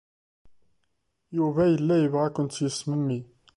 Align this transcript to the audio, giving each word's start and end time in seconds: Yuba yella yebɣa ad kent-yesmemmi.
Yuba 1.37 1.61
yella 1.71 1.95
yebɣa 2.01 2.23
ad 2.27 2.33
kent-yesmemmi. 2.35 3.19